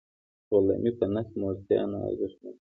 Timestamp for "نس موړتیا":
1.13-1.81